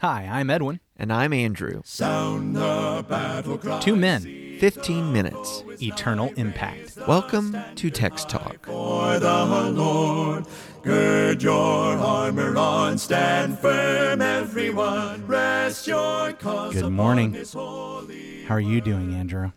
Hi, 0.00 0.26
I'm 0.30 0.48
Edwin. 0.50 0.80
And 0.96 1.12
I'm 1.12 1.32
Andrew. 1.32 1.82
Sound 1.84 2.56
the 2.56 3.04
battle 3.08 3.58
cry. 3.58 3.80
Two 3.80 3.96
men, 3.96 4.22
15 4.58 5.12
minutes. 5.12 5.62
eternal 5.82 6.32
impact. 6.36 6.96
Welcome 7.06 7.56
to 7.74 7.90
Text 7.90 8.28
Talk. 8.28 8.66
For 8.66 9.18
the 9.18 9.44
Lord, 9.72 10.46
gird 10.82 11.42
your 11.42 11.60
armor 11.98 12.56
on, 12.56 12.98
stand 12.98 13.58
firm, 13.58 14.20
everyone. 14.22 15.26
Rest 15.26 15.86
your 15.86 16.32
cause 16.34 16.72
Good 16.74 16.80
upon 16.84 16.92
morning. 16.94 17.32
His 17.32 17.52
holy. 17.52 18.44
How 18.44 18.54
are 18.54 18.60
you 18.60 18.80
doing, 18.80 19.14
Andrew? 19.14 19.52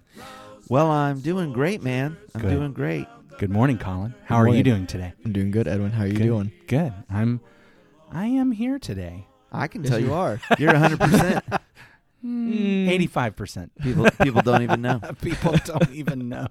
Well, 0.69 0.89
I'm 0.91 1.19
doing 1.21 1.51
great, 1.53 1.83
man. 1.83 2.17
I'm 2.35 2.41
Good. 2.41 2.51
doing 2.51 2.73
great. 2.73 3.07
Good 3.37 3.49
morning, 3.49 3.77
Colin. 3.77 4.13
How 4.25 4.35
are 4.35 4.41
you 4.47 4.53
morning. 4.55 4.63
doing 4.63 4.87
today? 4.87 5.13
I'm 5.25 5.33
doing 5.33 5.51
good, 5.51 5.67
Edwin. 5.67 5.91
How 5.91 6.03
are 6.03 6.07
you 6.07 6.13
Good. 6.13 6.23
doing? 6.23 6.51
Good. 6.67 6.93
I'm 7.09 7.41
I 8.11 8.27
am 8.27 8.51
here 8.51 8.77
today. 8.79 9.27
I 9.53 9.67
can 9.67 9.83
Yes, 9.83 9.91
tell 9.91 9.99
you 9.99 10.07
you, 10.07 10.13
are. 10.13 10.39
you're 10.59 10.73
100%. 10.73 11.59
Hmm. 12.21 12.87
Eighty-five 12.87 13.35
percent. 13.35 13.73
people, 13.81 14.07
people 14.23 14.41
don't 14.41 14.61
even 14.61 14.81
know. 14.81 15.01
People 15.21 15.55
don't 15.65 15.91
even 15.91 16.29
know. 16.29 16.47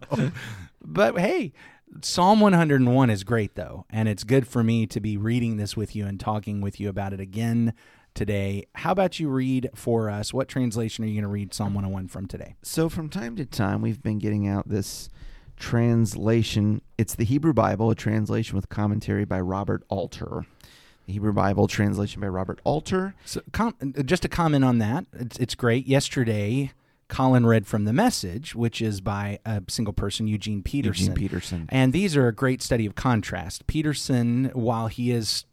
But 0.84 1.18
hey, 1.18 1.54
Psalm 2.02 2.40
101 2.40 3.08
is 3.08 3.24
great 3.24 3.54
though, 3.54 3.86
and 3.88 4.06
it's 4.06 4.22
good 4.22 4.46
for 4.46 4.62
me 4.62 4.86
to 4.88 5.00
be 5.00 5.16
reading 5.16 5.56
this 5.56 5.74
with 5.74 5.96
you 5.96 6.04
and 6.04 6.20
talking 6.20 6.60
with 6.60 6.78
you 6.78 6.90
about 6.90 7.14
it 7.14 7.20
again 7.20 7.72
today. 8.12 8.66
How 8.74 8.92
about 8.92 9.18
you 9.18 9.30
read 9.30 9.70
for 9.74 10.10
us? 10.10 10.34
What 10.34 10.46
translation 10.46 11.04
are 11.06 11.08
you 11.08 11.14
going 11.14 11.22
to 11.22 11.28
read 11.28 11.54
Psalm 11.54 11.72
101 11.72 12.08
from 12.08 12.26
today? 12.26 12.54
So, 12.60 12.90
from 12.90 13.08
time 13.08 13.34
to 13.36 13.46
time, 13.46 13.80
we've 13.80 14.02
been 14.02 14.18
getting 14.18 14.46
out 14.46 14.68
this 14.68 15.08
translation. 15.56 16.82
It's 16.98 17.14
the 17.14 17.24
Hebrew 17.24 17.54
Bible, 17.54 17.88
a 17.90 17.94
translation 17.94 18.56
with 18.56 18.68
commentary 18.68 19.24
by 19.24 19.40
Robert 19.40 19.84
Alter. 19.88 20.44
The 21.06 21.12
Hebrew 21.14 21.32
Bible 21.32 21.66
translation 21.68 22.20
by 22.20 22.28
Robert 22.28 22.60
Alter. 22.64 23.14
So, 23.24 23.40
com- 23.52 23.74
just 24.04 24.22
to 24.22 24.28
comment 24.28 24.64
on 24.64 24.78
that, 24.78 25.04
it's, 25.12 25.36
it's 25.38 25.54
great. 25.54 25.86
Yesterday, 25.86 26.72
Colin 27.08 27.44
read 27.44 27.66
from 27.66 27.84
the 27.84 27.92
message, 27.92 28.54
which 28.54 28.80
is 28.80 29.00
by 29.00 29.38
a 29.44 29.62
single 29.68 29.92
person, 29.92 30.26
Eugene 30.28 30.62
Peterson. 30.62 31.06
Eugene 31.08 31.16
Peterson. 31.16 31.66
And 31.70 31.92
these 31.92 32.16
are 32.16 32.28
a 32.28 32.32
great 32.32 32.62
study 32.62 32.86
of 32.86 32.94
contrast. 32.94 33.66
Peterson, 33.66 34.50
while 34.54 34.86
he 34.86 35.10
is 35.10 35.44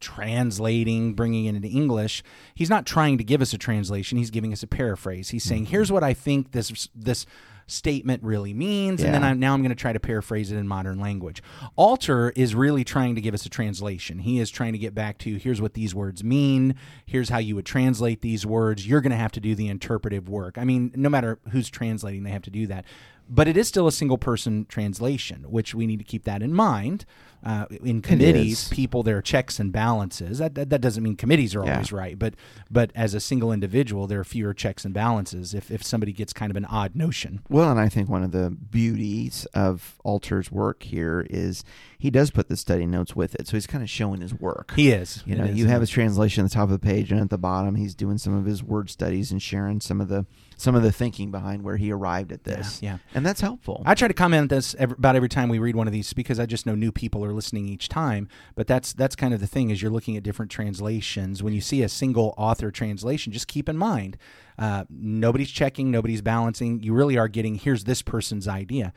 translating, 0.00 1.14
bringing 1.14 1.46
it 1.46 1.54
into 1.54 1.68
English, 1.68 2.22
he's 2.54 2.70
not 2.70 2.86
trying 2.86 3.18
to 3.18 3.24
give 3.24 3.40
us 3.42 3.52
a 3.52 3.58
translation. 3.58 4.18
He's 4.18 4.30
giving 4.30 4.52
us 4.52 4.62
a 4.62 4.66
paraphrase. 4.66 5.30
He's 5.30 5.42
Mm-hmm. 5.44 5.48
saying, 5.48 5.66
"Here's 5.66 5.92
what 5.92 6.02
I 6.04 6.14
think 6.14 6.52
this 6.52 6.88
this 6.94 7.26
statement 7.70 8.22
really 8.22 8.52
means," 8.52 9.02
and 9.02 9.14
then 9.14 9.24
I'm, 9.24 9.38
now 9.38 9.54
I'm 9.54 9.62
going 9.62 9.70
to 9.70 9.74
try 9.74 9.92
to 9.92 10.00
paraphrase 10.00 10.50
it 10.50 10.56
in 10.56 10.68
modern 10.68 11.00
language. 11.00 11.42
Alter 11.76 12.32
is 12.36 12.54
really 12.54 12.84
trying 12.84 13.14
to 13.14 13.20
give 13.20 13.34
us 13.34 13.46
a 13.46 13.48
translation. 13.48 14.20
He 14.20 14.38
is 14.38 14.50
trying 14.50 14.72
to 14.72 14.78
get 14.78 14.94
back 14.94 15.18
to 15.18 15.36
here's 15.36 15.60
what 15.60 15.74
these 15.74 15.94
words 15.94 16.22
mean. 16.24 16.74
Here's 17.06 17.28
how 17.28 17.38
you 17.38 17.54
would 17.54 17.66
translate 17.66 18.20
these 18.20 18.44
words. 18.44 18.86
You're 18.86 19.00
going 19.00 19.12
to 19.12 19.16
have 19.16 19.32
to 19.32 19.40
do 19.40 19.54
the 19.54 19.68
interpretive 19.68 20.28
work. 20.28 20.58
I 20.58 20.64
mean, 20.64 20.92
no 20.94 21.08
matter 21.08 21.38
who's 21.50 21.70
translating, 21.70 22.22
they 22.22 22.30
have 22.30 22.42
to 22.42 22.50
do 22.50 22.66
that. 22.66 22.84
But 23.32 23.46
it 23.46 23.56
is 23.56 23.68
still 23.68 23.86
a 23.86 23.92
single 23.92 24.18
person 24.18 24.66
translation, 24.66 25.44
which 25.44 25.72
we 25.72 25.86
need 25.86 25.98
to 25.98 26.04
keep 26.04 26.24
that 26.24 26.42
in 26.42 26.52
mind. 26.52 27.04
Uh, 27.42 27.64
in 27.82 28.02
committees, 28.02 28.68
people 28.68 29.02
there 29.02 29.16
are 29.16 29.22
checks 29.22 29.58
and 29.58 29.72
balances. 29.72 30.38
That, 30.38 30.54
that 30.56 30.68
that 30.70 30.80
doesn't 30.80 31.02
mean 31.02 31.16
committees 31.16 31.54
are 31.54 31.64
Yeah. 31.64 31.72
always 31.74 31.90
right, 31.92 32.18
but 32.18 32.34
but 32.70 32.90
as 32.94 33.14
a 33.14 33.20
single 33.20 33.50
individual, 33.52 34.06
there 34.06 34.20
are 34.20 34.24
fewer 34.24 34.52
checks 34.52 34.84
and 34.84 34.92
balances. 34.92 35.54
If 35.54 35.70
if 35.70 35.82
somebody 35.82 36.12
gets 36.12 36.32
kind 36.34 36.50
of 36.50 36.56
an 36.56 36.66
odd 36.66 36.94
notion, 36.94 37.40
Well, 37.48 37.70
and 37.70 37.80
I 37.80 37.88
think 37.88 38.08
one 38.10 38.22
of 38.22 38.32
the 38.32 38.50
beauties 38.50 39.46
of 39.54 39.98
Alter's 40.04 40.52
work 40.52 40.82
here 40.82 41.26
is 41.30 41.64
he 41.98 42.10
does 42.10 42.30
put 42.30 42.48
the 42.48 42.56
study 42.56 42.86
notes 42.86 43.14
with 43.16 43.34
it. 43.36 43.46
So 43.46 43.56
he's 43.56 43.66
kind 43.66 43.82
of 43.82 43.90
showing 43.90 44.20
his 44.20 44.34
work. 44.34 44.72
he 44.76 44.90
is. 44.90 45.22
You 45.26 45.36
know, 45.36 45.44
is. 45.44 45.56
you 45.56 45.66
have 45.66 45.80
his 45.80 45.90
translation 45.90 46.44
at 46.44 46.50
the 46.50 46.54
top 46.54 46.64
of 46.64 46.70
the 46.70 46.78
page, 46.78 47.10
and 47.10 47.20
at 47.20 47.30
the 47.30 47.38
bottom, 47.38 47.74
he's 47.74 47.94
doing 47.94 48.18
some 48.18 48.34
of 48.34 48.44
his 48.44 48.62
word 48.62 48.90
studies 48.90 49.30
and 49.32 49.40
sharing 49.42 49.80
some 49.80 50.00
of 50.00 50.08
the 50.08 50.26
some 50.56 50.74
of 50.74 50.82
the 50.82 50.92
thinking 50.92 51.30
behind 51.30 51.62
where 51.62 51.78
he 51.78 51.90
arrived 51.90 52.32
at 52.32 52.44
this. 52.44 52.82
Yeah, 52.82 52.92
yeah. 52.92 52.98
and 53.14 53.24
that's 53.24 53.40
helpful. 53.40 53.82
I 53.86 53.94
try 53.94 54.08
to 54.08 54.14
comment 54.14 54.50
this 54.50 54.74
ev 54.78 54.92
about 54.92 55.16
every 55.16 55.28
time 55.30 55.48
we 55.48 55.58
read 55.58 55.74
one 55.74 55.86
of 55.86 55.92
these 55.92 56.12
because 56.12 56.38
I 56.38 56.44
just 56.46 56.66
know 56.66 56.74
new 56.74 56.92
people 56.92 57.24
are 57.24 57.29
listening 57.32 57.68
each 57.68 57.88
time. 57.88 58.28
But 58.54 58.66
that's 58.66 58.92
that's 58.92 59.16
kind 59.16 59.32
of 59.34 59.40
the 59.40 59.46
thing 59.46 59.70
is 59.70 59.82
you're 59.82 59.90
looking 59.90 60.16
at 60.16 60.22
different 60.22 60.50
translations. 60.50 61.42
When 61.42 61.52
you 61.52 61.60
see 61.60 61.82
a 61.82 61.88
single 61.88 62.34
author 62.36 62.70
translation, 62.70 63.32
just 63.32 63.48
keep 63.48 63.68
in 63.68 63.76
mind 63.76 64.16
uh, 64.58 64.84
nobody's 64.90 65.50
checking, 65.50 65.90
nobody's 65.90 66.22
balancing. 66.22 66.82
You 66.82 66.92
really 66.92 67.16
are 67.16 67.28
getting 67.28 67.54
here's 67.56 67.84
this 67.84 68.02
person's 68.02 68.46
idea. 68.46 68.92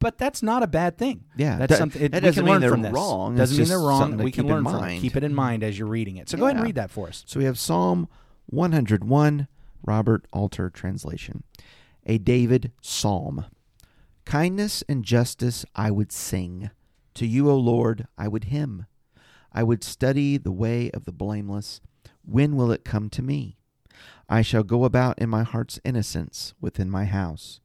But 0.00 0.18
that's 0.18 0.42
not 0.42 0.62
a 0.62 0.66
bad 0.66 0.98
thing. 0.98 1.18
Mm-hmm. 1.30 1.40
Yeah, 1.40 1.56
that's 1.58 1.70
that- 1.70 1.78
something. 1.78 2.02
It, 2.02 2.12
that 2.12 2.22
we 2.22 2.28
doesn't 2.28 2.44
can 2.44 2.52
mean 2.52 2.60
they're 2.60 2.76
this. 2.76 2.92
wrong. 2.92 3.36
Doesn't 3.36 3.56
mean 3.56 3.68
they're 3.68 3.78
wrong. 3.78 4.16
We 4.18 4.30
can 4.32 4.44
keep 4.44 4.50
learn 4.52 4.64
from 4.64 4.72
mind. 4.72 5.00
Keep 5.02 5.16
it 5.16 5.24
in 5.24 5.34
mind 5.34 5.62
as 5.62 5.78
you're 5.78 5.88
reading 5.88 6.16
it. 6.18 6.28
So 6.28 6.36
go 6.36 6.44
ahead 6.44 6.56
and 6.56 6.64
read 6.64 6.74
that 6.74 6.90
for 6.90 7.08
us. 7.08 7.24
So 7.26 7.38
we 7.38 7.46
have 7.46 7.58
Psalm 7.58 8.08
101, 8.46 9.48
Robert 9.82 10.26
Alter 10.32 10.68
translation. 10.68 11.42
A 12.06 12.18
David 12.18 12.72
psalm. 12.82 13.46
Kindness 14.26 14.82
and 14.88 15.04
justice 15.04 15.64
I 15.74 15.90
would 15.90 16.12
sing. 16.12 16.70
To 17.14 17.26
you, 17.26 17.48
O 17.48 17.56
Lord, 17.56 18.06
I 18.18 18.28
would 18.28 18.44
hymn. 18.44 18.86
I 19.52 19.62
would 19.62 19.84
study 19.84 20.36
the 20.36 20.52
way 20.52 20.90
of 20.90 21.04
the 21.04 21.12
blameless. 21.12 21.80
When 22.24 22.56
will 22.56 22.72
it 22.72 22.84
come 22.84 23.08
to 23.10 23.22
me? 23.22 23.56
I 24.28 24.42
shall 24.42 24.64
go 24.64 24.84
about 24.84 25.18
in 25.18 25.28
my 25.28 25.44
heart's 25.44 25.78
innocence 25.84 26.54
within 26.60 26.90
my 26.90 27.04
house. 27.04 27.60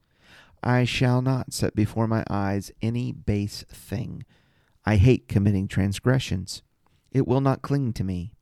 I 0.61 0.83
shall 0.83 1.21
not 1.21 1.53
set 1.53 1.75
before 1.75 2.07
my 2.07 2.23
eyes 2.29 2.71
any 2.81 3.11
base 3.11 3.63
thing. 3.69 4.23
I 4.85 4.97
hate 4.97 5.27
committing 5.27 5.67
transgressions. 5.67 6.61
It 7.11 7.27
will 7.27 7.41
not 7.41 7.61
cling 7.61 7.93
to 7.93 8.03
me. 8.03 8.33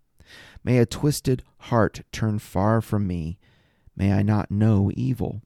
May 0.63 0.79
a 0.79 0.85
twisted 0.85 1.44
heart 1.59 2.01
turn 2.12 2.39
far 2.39 2.81
from 2.81 3.07
me. 3.07 3.38
May 3.95 4.12
I 4.12 4.24
not 4.24 4.51
know 4.51 4.91
evil. 4.95 5.41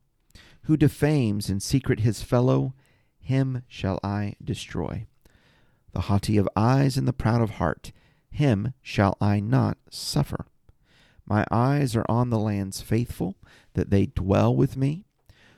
Who 0.63 0.77
defames 0.77 1.49
in 1.49 1.59
secret 1.59 1.99
his 1.99 2.23
fellow, 2.23 2.73
him 3.19 3.63
shall 3.67 3.99
I 4.03 4.35
destroy. 4.43 5.07
The 5.93 6.01
haughty 6.01 6.37
of 6.37 6.47
eyes 6.55 6.97
and 6.97 7.07
the 7.07 7.13
proud 7.13 7.41
of 7.41 7.51
heart, 7.51 7.91
him 8.29 8.73
shall 8.81 9.17
I 9.19 9.39
not 9.39 9.77
suffer. 9.89 10.45
My 11.25 11.45
eyes 11.51 11.95
are 11.95 12.05
on 12.09 12.29
the 12.29 12.39
land's 12.39 12.81
faithful, 12.81 13.35
that 13.73 13.89
they 13.89 14.07
dwell 14.07 14.55
with 14.55 14.77
me. 14.77 15.05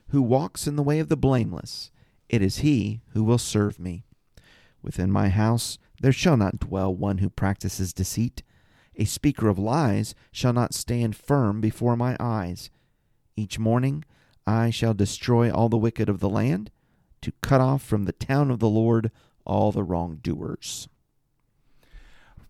Who 0.10 0.22
walks 0.22 0.68
in 0.68 0.76
the 0.76 0.84
way 0.84 1.00
of 1.00 1.10
the 1.10 1.18
blameless, 1.18 1.92
it 2.30 2.42
is 2.42 2.58
he 2.58 3.02
who 3.10 3.24
will 3.24 3.38
serve 3.38 3.80
me. 3.80 4.06
Within 4.82 5.12
my 5.12 5.30
house 5.30 5.78
there 6.02 6.12
shall 6.12 6.38
not 6.38 6.60
dwell 6.60 6.94
one 6.94 7.20
who 7.20 7.30
practices 7.30 7.94
deceit. 7.94 8.44
A 8.96 9.06
speaker 9.06 9.48
of 9.48 9.58
lies 9.58 10.14
shall 10.32 10.54
not 10.54 10.74
stand 10.74 11.16
firm 11.16 11.62
before 11.62 11.96
my 11.96 12.18
eyes. 12.20 12.70
Each 13.36 13.58
morning 13.58 14.04
I 14.46 14.70
shall 14.70 14.94
destroy 14.94 15.52
all 15.52 15.70
the 15.70 15.78
wicked 15.78 16.10
of 16.10 16.20
the 16.20 16.30
land, 16.30 16.70
to 17.22 17.32
cut 17.42 17.62
off 17.62 17.82
from 17.82 18.04
the 18.04 18.12
town 18.12 18.52
of 18.52 18.60
the 18.60 18.70
Lord 18.70 19.10
all 19.46 19.72
the 19.72 19.84
wrongdoers. 19.84 20.88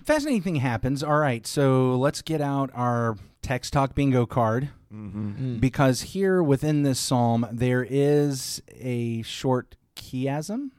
Fascinating 0.06 0.42
thing 0.42 0.56
happens. 0.58 1.02
All 1.04 1.18
right, 1.18 1.48
so 1.48 1.96
let's 1.96 2.22
get 2.22 2.42
out 2.42 2.70
our 2.74 3.16
text 3.42 3.74
talk 3.74 3.96
bingo 3.96 4.26
card. 4.26 4.70
Mm-hmm. 4.94 5.56
because 5.58 6.02
here 6.02 6.44
within 6.44 6.84
this 6.84 7.00
psalm 7.00 7.48
there 7.52 7.84
is 7.90 8.62
a 8.80 9.24
short 9.24 9.76
chiasm. 9.96 10.70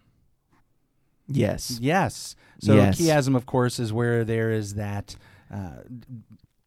Yes. 1.26 1.78
Yes. 1.82 2.36
So 2.60 2.76
Yes. 2.76 3.00
chiasm, 3.00 3.34
of 3.34 3.44
course, 3.44 3.80
is 3.80 3.92
where 3.92 4.22
there 4.24 4.52
is 4.52 4.74
that 4.74 5.16
uh, 5.52 5.78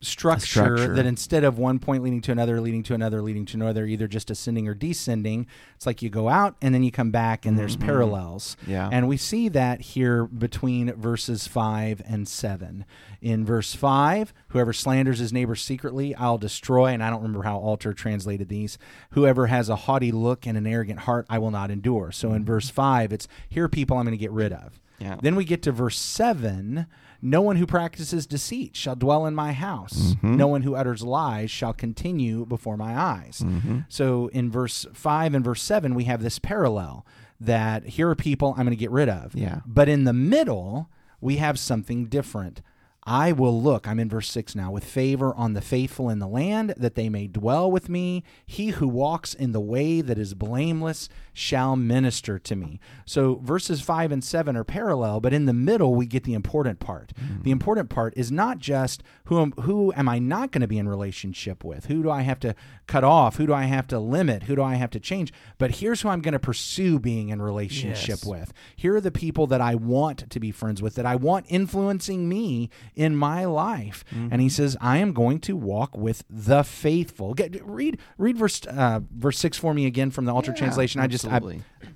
structure, 0.01 0.45
structure. 0.45 0.93
that 0.93 1.05
instead 1.05 1.43
of 1.43 1.57
one 1.57 1.79
point 1.79 2.03
leading 2.03 2.21
to 2.21 2.31
another, 2.31 2.61
leading 2.61 2.83
to 2.83 2.93
another, 2.93 3.21
leading 3.21 3.45
to 3.45 3.57
another, 3.57 3.85
either 3.85 4.07
just 4.07 4.29
ascending 4.29 4.67
or 4.67 4.73
descending, 4.75 5.47
it's 5.75 5.85
like 5.87 6.01
you 6.01 6.09
go 6.09 6.29
out 6.29 6.55
and 6.61 6.73
then 6.73 6.83
you 6.83 6.91
come 6.91 7.09
back 7.09 7.45
and 7.45 7.57
there's 7.57 7.75
Mhm. 7.75 7.81
parallels. 7.85 8.55
Yeah. 8.67 8.89
And 8.91 9.07
we 9.07 9.17
see 9.17 9.49
that 9.49 9.81
here 9.81 10.25
between 10.25 10.93
verses 10.93 11.47
5 11.47 12.01
and 12.05 12.27
7. 12.27 12.85
In 13.21 13.43
verse 13.43 13.73
5, 13.73 14.33
whoever 14.49 14.71
slanders 14.71 15.17
his 15.17 15.33
neighbor 15.33 15.55
secretly, 15.55 16.13
I'll 16.15 16.37
destroy. 16.37 16.87
And 16.87 17.03
I 17.03 17.09
don't 17.09 17.21
remember 17.23 17.43
how 17.43 17.57
Alter 17.57 17.93
translated 17.93 18.49
these. 18.49 18.77
Whoever 19.11 19.47
has 19.47 19.67
a 19.67 19.75
haughty 19.75 20.11
look 20.11 20.45
and 20.45 20.57
an 20.57 20.67
arrogant 20.67 20.99
heart, 21.01 21.25
I 21.29 21.39
will 21.39 21.51
not 21.51 21.71
endure. 21.71 22.11
So 22.11 22.33
in 22.33 22.45
verse 22.45 22.69
5, 22.69 23.11
it's 23.11 23.27
here 23.49 23.67
people 23.67 23.97
I'm 23.97 24.05
going 24.05 24.11
to 24.17 24.21
get 24.21 24.31
rid 24.31 24.53
of. 24.53 24.79
Yeah. 24.99 25.17
Then 25.21 25.35
we 25.35 25.45
get 25.45 25.61
to 25.63 25.71
verse 25.71 25.97
7 25.99 26.85
No 27.21 27.41
one 27.41 27.55
who 27.55 27.65
practices 27.65 28.27
deceit 28.27 28.75
shall 28.75 28.95
dwell 28.95 29.25
in 29.25 29.33
my 29.35 29.53
house. 29.53 30.15
Mhm. 30.21 30.35
No 30.37 30.47
one 30.47 30.61
who 30.61 30.75
utters 30.75 31.01
lies 31.03 31.49
shall 31.49 31.73
continue 31.73 32.45
before 32.45 32.77
my 32.77 32.97
eyes. 32.97 33.41
Mhm. 33.45 33.85
So 33.89 34.27
in 34.27 34.51
verse 34.51 34.85
5 34.93 35.33
and 35.33 35.43
verse 35.43 35.61
7, 35.61 35.95
we 35.95 36.03
have 36.05 36.21
this 36.21 36.39
parallel 36.39 37.05
that 37.39 37.85
here 37.85 38.09
are 38.09 38.15
people 38.15 38.49
I'm 38.57 38.65
going 38.65 38.69
to 38.69 38.75
get 38.75 38.91
rid 38.91 39.09
of. 39.09 39.35
Yeah. 39.35 39.59
But 39.65 39.89
in 39.89 40.03
the 40.05 40.13
middle, 40.13 40.89
we 41.21 41.37
have 41.37 41.57
something 41.59 42.05
different. 42.05 42.61
I 43.09 43.31
will 43.31 43.59
look, 43.61 43.87
I'm 43.87 44.01
in 44.01 44.09
verse 44.09 44.29
6 44.29 44.53
now, 44.53 44.69
with 44.69 44.83
favor 44.83 45.33
on 45.33 45.53
the 45.53 45.61
faithful 45.61 46.09
in 46.09 46.19
the 46.19 46.27
land, 46.27 46.73
that 46.75 46.95
they 46.95 47.07
may 47.07 47.27
dwell 47.27 47.71
with 47.71 47.87
me. 47.87 48.25
He 48.45 48.71
who 48.71 48.87
walks 48.87 49.33
in 49.33 49.53
the 49.53 49.61
way 49.61 50.01
that 50.01 50.17
is 50.17 50.33
blameless 50.33 51.07
shall 51.33 51.77
minister 51.77 52.37
to 52.37 52.55
me. 52.57 52.81
So 53.05 53.35
verses 53.35 53.79
5 53.79 54.11
and 54.11 54.21
7 54.21 54.57
are 54.57 54.65
parallel, 54.65 55.21
but 55.21 55.31
in 55.31 55.45
the 55.45 55.53
middle, 55.53 55.95
we 55.95 56.05
get 56.05 56.25
the 56.25 56.33
important 56.33 56.81
part. 56.81 57.13
Mm-hmm. 57.15 57.43
The 57.43 57.51
important 57.51 57.89
part 57.89 58.13
is 58.17 58.29
not 58.29 58.59
just 58.59 59.03
who 59.25 59.39
am, 59.41 59.53
who 59.61 59.93
am 59.95 60.09
I 60.09 60.19
not 60.19 60.51
going 60.51 60.61
to 60.61 60.67
be 60.67 60.77
in 60.77 60.89
relationship 60.89 61.63
with? 61.63 61.85
Who 61.85 62.03
do 62.03 62.11
I 62.11 62.23
have 62.23 62.41
to 62.41 62.55
cut 62.87 63.05
off? 63.05 63.37
Who 63.37 63.47
do 63.47 63.53
I 63.53 63.63
have 63.63 63.87
to 63.87 63.99
limit? 63.99 64.43
Who 64.43 64.55
do 64.57 64.63
I 64.63 64.75
have 64.75 64.89
to 64.91 64.99
change? 64.99 65.31
But 65.57 65.75
here's 65.75 66.01
who 66.01 66.09
I'm 66.09 66.21
going 66.21 66.33
to 66.33 66.39
pursue 66.39 66.99
being 66.99 67.29
in 67.29 67.41
relationship 67.41 68.19
yes. 68.19 68.25
with. 68.25 68.53
Here 68.75 68.95
are 68.95 69.01
the 69.01 69.11
people 69.11 69.47
that 69.47 69.61
I 69.61 69.75
want 69.75 70.29
to 70.29 70.39
be 70.41 70.51
friends 70.51 70.81
with, 70.81 70.95
that 70.95 71.05
I 71.05 71.15
want 71.15 71.45
influencing 71.47 72.27
me 72.27 72.69
in 72.97 73.15
my 73.15 73.45
life. 73.45 74.03
Mm-hmm. 74.11 74.29
And 74.31 74.41
he 74.41 74.49
says, 74.49 74.75
I 74.81 74.97
am 74.97 75.13
going 75.13 75.39
to 75.41 75.55
walk 75.55 75.95
with 75.95 76.23
the 76.29 76.63
faithful. 76.63 77.33
Get, 77.33 77.63
read 77.65 77.99
read 78.17 78.37
verse 78.37 78.65
uh, 78.65 79.01
verse 79.15 79.37
six 79.37 79.57
for 79.57 79.73
me 79.73 79.85
again 79.85 80.11
from 80.11 80.25
the 80.25 80.33
Alter 80.33 80.51
yeah, 80.51 80.57
translation. 80.57 80.99
I 80.99 81.07
just 81.07 81.25
I, 81.25 81.39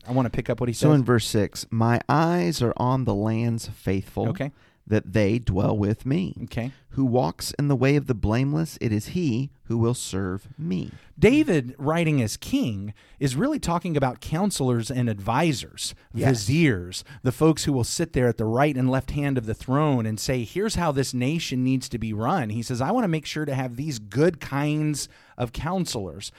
I 0.07 0.11
want 0.11 0.27
to 0.27 0.29
pick 0.29 0.49
up 0.49 0.59
what 0.59 0.69
he 0.69 0.73
says. 0.73 0.81
So 0.81 0.93
in 0.93 1.03
verse 1.03 1.25
six, 1.25 1.65
my 1.69 1.99
eyes 2.07 2.61
are 2.61 2.73
on 2.77 3.03
the 3.05 3.15
land's 3.15 3.67
faithful. 3.67 4.29
Okay 4.29 4.51
that 4.91 5.13
they 5.13 5.39
dwell 5.39 5.75
with 5.75 6.05
me. 6.05 6.35
Okay. 6.43 6.71
Who 6.89 7.05
walks 7.05 7.53
in 7.57 7.69
the 7.69 7.77
way 7.77 7.95
of 7.95 8.07
the 8.07 8.13
blameless, 8.13 8.77
it 8.81 8.91
is 8.91 9.07
he 9.07 9.49
who 9.63 9.77
will 9.77 9.93
serve 9.93 10.49
me. 10.57 10.91
David, 11.17 11.73
writing 11.77 12.21
as 12.21 12.35
king, 12.35 12.93
is 13.17 13.37
really 13.37 13.57
talking 13.57 13.95
about 13.95 14.19
counselors 14.19 14.91
and 14.91 15.09
advisors, 15.09 15.95
yes. 16.13 16.29
viziers, 16.29 17.05
the 17.23 17.31
folks 17.31 17.63
who 17.63 17.71
will 17.71 17.85
sit 17.85 18.11
there 18.11 18.27
at 18.27 18.37
the 18.37 18.43
right 18.43 18.75
and 18.75 18.91
left 18.91 19.11
hand 19.11 19.37
of 19.37 19.45
the 19.45 19.53
throne 19.53 20.05
and 20.05 20.19
say, 20.19 20.43
here's 20.43 20.75
how 20.75 20.91
this 20.91 21.13
nation 21.13 21.63
needs 21.63 21.87
to 21.87 21.97
be 21.97 22.11
run. 22.11 22.49
He 22.49 22.61
says, 22.61 22.81
I 22.81 22.91
want 22.91 23.05
to 23.05 23.07
make 23.07 23.25
sure 23.25 23.45
to 23.45 23.55
have 23.55 23.77
these 23.77 23.97
good 23.97 24.41
kinds 24.41 25.07
of 25.37 25.53
counselors. 25.53 26.33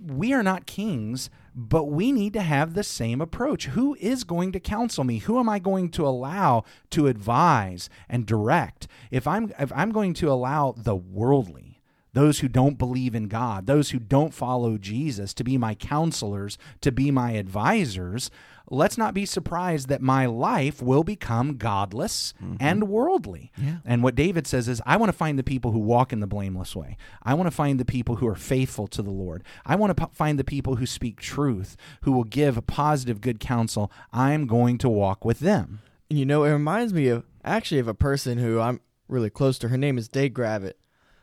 We 0.00 0.32
are 0.32 0.42
not 0.42 0.66
kings 0.66 1.30
but 1.54 1.84
we 1.84 2.12
need 2.12 2.32
to 2.34 2.42
have 2.42 2.74
the 2.74 2.82
same 2.82 3.20
approach. 3.20 3.66
Who 3.66 3.96
is 4.00 4.24
going 4.24 4.52
to 4.52 4.60
counsel 4.60 5.04
me? 5.04 5.18
Who 5.18 5.38
am 5.38 5.48
I 5.48 5.58
going 5.58 5.90
to 5.90 6.06
allow 6.06 6.64
to 6.90 7.06
advise 7.06 7.90
and 8.08 8.26
direct? 8.26 8.86
If 9.10 9.26
I'm 9.26 9.52
if 9.58 9.72
I'm 9.74 9.90
going 9.90 10.14
to 10.14 10.30
allow 10.30 10.74
the 10.76 10.96
worldly, 10.96 11.69
those 12.12 12.40
who 12.40 12.48
don't 12.48 12.78
believe 12.78 13.14
in 13.14 13.28
God, 13.28 13.66
those 13.66 13.90
who 13.90 13.98
don't 13.98 14.34
follow 14.34 14.78
Jesus 14.78 15.32
to 15.34 15.44
be 15.44 15.56
my 15.56 15.74
counselors, 15.74 16.58
to 16.80 16.90
be 16.90 17.10
my 17.10 17.32
advisors, 17.32 18.30
let's 18.70 18.96
not 18.96 19.14
be 19.14 19.26
surprised 19.26 19.88
that 19.88 20.00
my 20.00 20.26
life 20.26 20.80
will 20.80 21.04
become 21.04 21.56
godless 21.56 22.34
mm-hmm. 22.42 22.56
and 22.60 22.88
worldly. 22.88 23.52
Yeah. 23.56 23.78
And 23.84 24.02
what 24.02 24.14
David 24.14 24.46
says 24.46 24.68
is, 24.68 24.80
I 24.86 24.96
want 24.96 25.10
to 25.10 25.16
find 25.16 25.38
the 25.38 25.44
people 25.44 25.72
who 25.72 25.78
walk 25.78 26.12
in 26.12 26.20
the 26.20 26.26
blameless 26.26 26.74
way. 26.74 26.96
I 27.22 27.34
want 27.34 27.48
to 27.48 27.54
find 27.54 27.78
the 27.78 27.84
people 27.84 28.16
who 28.16 28.28
are 28.28 28.36
faithful 28.36 28.86
to 28.88 29.02
the 29.02 29.10
Lord. 29.10 29.42
I 29.66 29.76
want 29.76 29.96
to 29.96 30.06
p- 30.06 30.12
find 30.12 30.38
the 30.38 30.44
people 30.44 30.76
who 30.76 30.86
speak 30.86 31.20
truth, 31.20 31.76
who 32.02 32.12
will 32.12 32.24
give 32.24 32.64
positive, 32.66 33.20
good 33.20 33.40
counsel. 33.40 33.90
I'm 34.12 34.46
going 34.46 34.78
to 34.78 34.88
walk 34.88 35.24
with 35.24 35.40
them. 35.40 35.80
You 36.08 36.26
know, 36.26 36.44
it 36.44 36.52
reminds 36.52 36.92
me 36.92 37.08
of 37.08 37.24
actually 37.44 37.78
of 37.78 37.88
a 37.88 37.94
person 37.94 38.38
who 38.38 38.60
I'm 38.60 38.80
really 39.08 39.30
close 39.30 39.58
to. 39.58 39.68
Her 39.68 39.78
name 39.78 39.98
is 39.98 40.08
Day 40.08 40.28
Gravitt. 40.30 40.74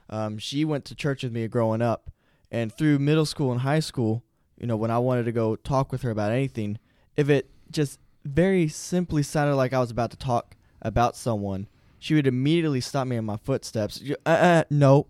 Um, 0.09 0.37
she 0.37 0.65
went 0.65 0.85
to 0.85 0.95
church 0.95 1.23
with 1.23 1.31
me 1.31 1.47
growing 1.47 1.81
up, 1.81 2.11
and 2.51 2.71
through 2.71 2.99
middle 2.99 3.25
school 3.25 3.51
and 3.51 3.61
high 3.61 3.81
school, 3.81 4.23
you 4.57 4.65
know, 4.67 4.77
when 4.77 4.91
I 4.91 4.99
wanted 4.99 5.25
to 5.25 5.31
go 5.31 5.55
talk 5.55 5.91
with 5.91 6.01
her 6.01 6.11
about 6.11 6.31
anything, 6.31 6.79
if 7.15 7.29
it 7.29 7.49
just 7.69 7.99
very 8.23 8.67
simply 8.67 9.23
sounded 9.23 9.55
like 9.55 9.73
I 9.73 9.79
was 9.79 9.91
about 9.91 10.11
to 10.11 10.17
talk 10.17 10.55
about 10.81 11.15
someone, 11.15 11.67
she 11.99 12.13
would 12.13 12.27
immediately 12.27 12.81
stop 12.81 13.07
me 13.07 13.15
in 13.15 13.25
my 13.25 13.37
footsteps. 13.37 14.01
Uh, 14.25 14.29
uh, 14.29 14.63
no. 14.69 15.07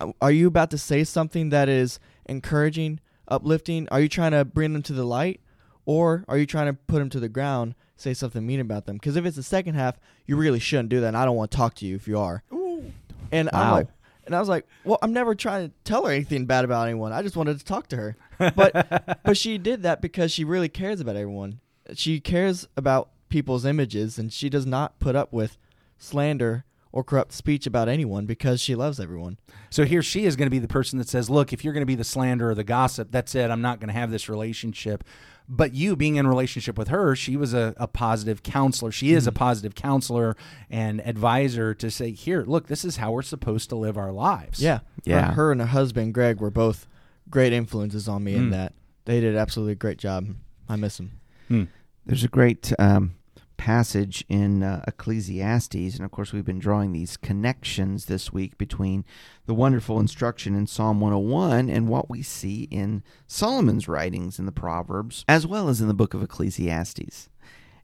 Uh, 0.00 0.12
are 0.20 0.32
you 0.32 0.48
about 0.48 0.70
to 0.70 0.78
say 0.78 1.04
something 1.04 1.50
that 1.50 1.68
is 1.68 1.98
encouraging, 2.26 3.00
uplifting? 3.28 3.88
Are 3.90 4.00
you 4.00 4.08
trying 4.08 4.32
to 4.32 4.44
bring 4.44 4.72
them 4.72 4.82
to 4.82 4.92
the 4.92 5.04
light? 5.04 5.40
Or 5.86 6.24
are 6.28 6.36
you 6.36 6.44
trying 6.44 6.66
to 6.66 6.74
put 6.74 6.98
them 6.98 7.08
to 7.10 7.20
the 7.20 7.30
ground, 7.30 7.74
say 7.96 8.12
something 8.12 8.46
mean 8.46 8.60
about 8.60 8.84
them? 8.84 8.96
Because 8.96 9.16
if 9.16 9.24
it's 9.24 9.36
the 9.36 9.42
second 9.42 9.74
half, 9.74 9.98
you 10.26 10.36
really 10.36 10.58
shouldn't 10.58 10.90
do 10.90 11.00
that. 11.00 11.08
And 11.08 11.16
I 11.16 11.24
don't 11.24 11.36
want 11.36 11.50
to 11.50 11.56
talk 11.56 11.74
to 11.76 11.86
you 11.86 11.96
if 11.96 12.06
you 12.06 12.18
are. 12.18 12.42
Ooh. 12.52 12.92
And 13.32 13.48
wow. 13.52 13.62
I'm 13.62 13.72
like, 13.72 13.88
and 14.28 14.36
I 14.36 14.40
was 14.40 14.48
like, 14.48 14.66
well, 14.84 14.98
I'm 15.02 15.12
never 15.12 15.34
trying 15.34 15.68
to 15.68 15.74
tell 15.84 16.04
her 16.04 16.12
anything 16.12 16.46
bad 16.46 16.64
about 16.64 16.86
anyone. 16.86 17.12
I 17.12 17.22
just 17.22 17.36
wanted 17.36 17.58
to 17.58 17.64
talk 17.64 17.88
to 17.88 17.96
her. 17.96 18.16
But 18.38 19.20
but 19.24 19.36
she 19.36 19.58
did 19.58 19.82
that 19.82 20.00
because 20.00 20.30
she 20.30 20.44
really 20.44 20.68
cares 20.68 21.00
about 21.00 21.16
everyone. 21.16 21.60
She 21.94 22.20
cares 22.20 22.68
about 22.76 23.10
people's 23.28 23.64
images 23.64 24.18
and 24.18 24.32
she 24.32 24.48
does 24.48 24.66
not 24.66 24.98
put 24.98 25.16
up 25.16 25.32
with 25.32 25.58
slander 25.98 26.64
or 26.92 27.04
corrupt 27.04 27.32
speech 27.32 27.66
about 27.66 27.88
anyone 27.88 28.26
because 28.26 28.60
she 28.60 28.74
loves 28.74 29.00
everyone. 29.00 29.38
So 29.70 29.84
here 29.84 30.02
she 30.02 30.24
is 30.24 30.36
going 30.36 30.46
to 30.46 30.50
be 30.50 30.58
the 30.58 30.68
person 30.68 30.98
that 30.98 31.08
says, 31.08 31.28
"Look, 31.28 31.52
if 31.52 31.64
you're 31.64 31.74
going 31.74 31.82
to 31.82 31.86
be 31.86 31.94
the 31.94 32.04
slander 32.04 32.50
or 32.50 32.54
the 32.54 32.64
gossip, 32.64 33.08
that's 33.10 33.34
it. 33.34 33.50
I'm 33.50 33.62
not 33.62 33.80
going 33.80 33.88
to 33.88 33.98
have 33.98 34.10
this 34.10 34.28
relationship." 34.28 35.04
But 35.50 35.72
you 35.72 35.96
being 35.96 36.16
in 36.16 36.26
relationship 36.26 36.76
with 36.76 36.88
her, 36.88 37.16
she 37.16 37.36
was 37.36 37.54
a, 37.54 37.74
a 37.78 37.88
positive 37.88 38.42
counselor. 38.42 38.92
She 38.92 39.12
is 39.12 39.22
mm-hmm. 39.22 39.30
a 39.30 39.32
positive 39.32 39.74
counselor 39.74 40.36
and 40.68 41.00
advisor 41.06 41.72
to 41.74 41.90
say, 41.90 42.10
"Here, 42.10 42.44
look, 42.46 42.66
this 42.66 42.84
is 42.84 42.98
how 42.98 43.12
we're 43.12 43.22
supposed 43.22 43.70
to 43.70 43.76
live 43.76 43.96
our 43.96 44.12
lives." 44.12 44.62
Yeah, 44.62 44.80
yeah. 45.04 45.28
Her, 45.28 45.32
her 45.32 45.52
and 45.52 45.60
her 45.60 45.66
husband 45.68 46.12
Greg 46.12 46.40
were 46.40 46.50
both 46.50 46.86
great 47.30 47.52
influences 47.52 48.08
on 48.08 48.24
me 48.24 48.34
mm. 48.34 48.36
in 48.36 48.50
that. 48.50 48.74
They 49.06 49.20
did 49.20 49.36
absolutely 49.36 49.74
great 49.74 49.98
job. 49.98 50.28
I 50.68 50.76
miss 50.76 50.98
them. 50.98 51.12
Mm. 51.50 51.68
There's 52.04 52.24
a 52.24 52.28
great 52.28 52.72
um, 52.78 53.14
passage 53.58 54.24
in 54.28 54.62
uh, 54.62 54.82
Ecclesiastes, 54.86 55.74
and 55.96 56.04
of 56.04 56.10
course, 56.10 56.32
we've 56.32 56.44
been 56.46 56.58
drawing 56.58 56.92
these 56.92 57.18
connections 57.18 58.06
this 58.06 58.32
week 58.32 58.56
between 58.56 59.04
the 59.44 59.52
wonderful 59.52 60.00
instruction 60.00 60.54
in 60.54 60.66
Psalm 60.66 61.00
101 61.00 61.68
and 61.68 61.88
what 61.88 62.08
we 62.08 62.22
see 62.22 62.62
in 62.70 63.02
Solomon's 63.26 63.86
writings 63.86 64.38
in 64.38 64.46
the 64.46 64.52
Proverbs, 64.52 65.24
as 65.28 65.46
well 65.46 65.68
as 65.68 65.82
in 65.82 65.88
the 65.88 65.94
book 65.94 66.14
of 66.14 66.22
Ecclesiastes. 66.22 67.28